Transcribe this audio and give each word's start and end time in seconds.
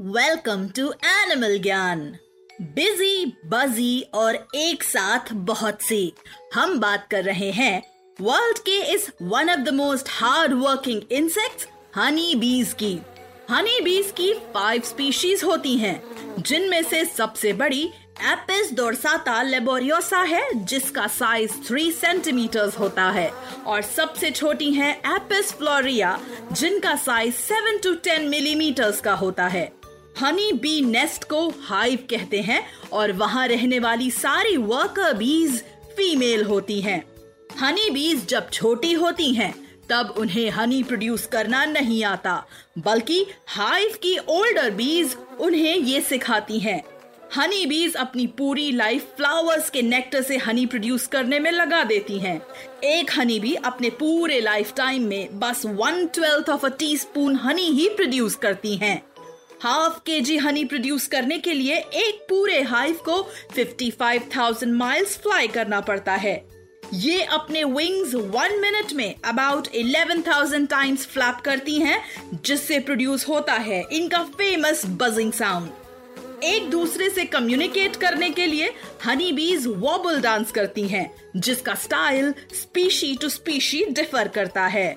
Welcome 0.00 0.66
to 0.68 0.88
animal 1.04 1.56
ज्ञान 1.58 2.00
busy 2.60 3.26
बजी 3.44 4.00
और 4.14 4.34
एक 4.54 4.82
साथ 4.82 5.32
बहुत 5.32 5.82
सी। 5.82 6.12
हम 6.54 6.78
बात 6.80 7.06
कर 7.10 7.24
रहे 7.24 7.50
हैं 7.50 7.82
वर्ल्ड 8.20 8.58
के 8.58 8.76
इस 8.94 9.08
one 9.22 9.50
of 9.50 9.60
the 9.60 9.72
most 9.74 10.08
hard 10.08 10.52
working 10.52 11.02
insects 11.12 11.66
honey 11.96 12.34
bees 12.34 12.72
की। 12.72 12.98
हनी 13.50 13.80
बीज 13.80 14.12
की 14.16 14.32
फाइव 14.54 14.82
स्पीशीज 14.82 15.44
होती 15.44 15.76
हैं, 15.78 16.02
जिनमें 16.38 16.82
से 16.82 17.04
सबसे 17.04 17.52
बड़ी 17.52 17.82
एपिस 18.32 18.72
डोरसाता 18.74 19.42
लेबोरियोसा 19.42 20.22
है, 20.22 20.42
जिसका 20.64 21.06
साइज़ 21.06 21.52
थ्री 21.68 21.90
सेंटीमीटर 21.92 22.68
होता 22.68 23.08
है। 23.10 23.30
और 23.66 23.82
सबसे 23.82 24.30
छोटी 24.30 24.72
है 24.72 24.92
एपिस 25.06 25.52
फ्लोरिया 25.52 26.18
जिनका 26.52 26.94
size 26.96 27.34
seven 27.34 27.78
to 27.78 27.94
ten 27.94 28.28
millimetres 28.28 29.00
का 29.00 29.14
होता 29.14 29.46
है। 29.46 29.70
हनी 30.20 30.52
बी 30.52 30.80
नेस्ट 30.80 31.24
को 31.24 31.48
हाइव 31.62 32.06
कहते 32.10 32.40
हैं 32.40 32.62
और 32.92 33.12
वहाँ 33.12 33.46
रहने 33.48 33.78
वाली 33.78 34.10
सारी 34.10 34.56
वर्कर 34.56 35.12
बीज 35.14 35.62
फीमेल 35.96 36.44
होती 36.44 36.80
हैं। 36.80 37.02
हनी 37.60 37.90
बीज 37.90 38.26
जब 38.26 38.48
छोटी 38.50 38.92
होती 38.92 39.32
हैं, 39.34 39.52
तब 39.90 40.14
उन्हें 40.18 40.48
हनी 40.50 40.82
प्रोड्यूस 40.82 41.26
करना 41.26 41.64
नहीं 41.64 42.02
आता, 42.04 42.42
बल्कि 42.78 43.24
हाइव 43.46 43.98
की 44.02 44.16
ओल्डर 44.18 44.70
बीज 44.70 45.16
उन्हें 45.40 45.76
ये 45.76 46.00
सिखाती 46.00 46.58
हैं 46.58 46.82
हनी 47.36 47.64
बीज 47.66 47.94
अपनी 47.94 48.26
पूरी 48.26 48.70
लाइफ 48.72 49.14
फ्लावर्स 49.16 49.70
के 49.70 49.82
नेक्टर 49.82 50.22
से 50.22 50.36
हनी 50.36 50.66
प्रोड्यूस 50.66 51.06
करने 51.06 51.38
में 51.38 51.50
लगा 51.50 51.82
देती 51.84 52.18
हैं। 52.18 52.40
एक 52.84 53.10
हनी 53.16 53.38
बी 53.40 53.54
अपने 53.54 53.90
पूरे 53.90 54.40
लाइफ 54.40 54.72
टाइम 54.76 55.06
में 55.06 55.38
बस 55.38 55.62
one 55.66 56.06
twelfth 56.06 56.50
of 56.50 56.66
a 56.66 56.68
teaspoon 56.96 57.36
honey 57.36 57.66
he 57.70 57.88
produce 57.88 58.34
करती 58.34 58.76
हैं। 58.76 59.02
हाफ़ 59.62 59.98
के 59.98 60.20
जी 60.20 60.36
हनी 60.36 60.64
प्रोड्यूस 60.64 61.06
करने 61.06 61.38
के 61.38 61.52
लिए 61.52 61.76
एक 61.76 62.26
पूरे 62.28 62.62
हाइव 62.62 62.98
को 63.04 63.22
55,000 63.56 64.72
माइल्स 64.72 65.16
फ्लाई 65.18 65.48
करना 65.48 65.80
पड़ता 65.80 66.14
है। 66.14 66.34
ये 66.94 67.22
अपने 67.22 67.64
विंग्स 67.64 68.14
वन 68.14 68.58
मिनट 68.60 68.92
में 68.92 69.14
अबाउट 69.24 69.68
11,000 69.74 70.66
टाइम्स 70.70 71.06
फ्लैप 71.06 71.40
करती 71.44 71.78
हैं 71.80 72.00
जिससे 72.44 72.78
प्रोड्यूस 72.80 73.28
होता 73.28 73.52
है 73.52 73.82
इनका 73.92 74.22
फ़ेमस 74.38 74.82
बजिंग 74.86 75.32
साउंड 75.32 75.70
एक 76.44 76.70
दूसरे 76.70 77.10
से 77.10 77.24
कम्युनिकेट 77.24 77.96
करने 77.96 78.30
के 78.30 78.46
लिए 78.46 78.72
हनी 79.06 79.32
बीज 79.32 79.66
वॉबल 79.66 80.20
डांस 80.20 80.50
करती 80.52 80.88
हैं, 80.88 81.10
जिसका 81.36 81.74
style 81.74 82.32
species 82.54 83.16
to 83.16 83.28
species 83.28 83.84
differ 83.84 84.28
करता 84.28 84.66
है। 84.66 84.96